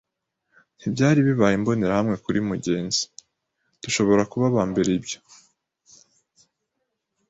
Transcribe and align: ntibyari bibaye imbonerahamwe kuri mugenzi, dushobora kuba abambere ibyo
ntibyari 0.77 1.19
bibaye 1.27 1.55
imbonerahamwe 1.55 2.15
kuri 2.25 2.39
mugenzi, 2.49 3.01
dushobora 3.81 4.23
kuba 4.31 4.45
abambere 4.51 4.89
ibyo 4.99 5.19